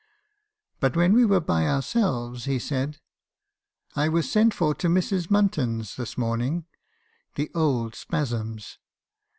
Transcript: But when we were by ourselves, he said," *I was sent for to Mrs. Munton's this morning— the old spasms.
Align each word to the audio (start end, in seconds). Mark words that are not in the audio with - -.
But 0.79 0.95
when 0.95 1.13
we 1.13 1.25
were 1.25 1.39
by 1.39 1.67
ourselves, 1.67 2.45
he 2.45 2.57
said," 2.57 2.97
*I 3.95 4.09
was 4.09 4.31
sent 4.31 4.51
for 4.51 4.73
to 4.73 4.87
Mrs. 4.87 5.27
Munton's 5.29 5.95
this 5.95 6.17
morning— 6.17 6.65
the 7.35 7.51
old 7.53 7.93
spasms. 7.93 8.79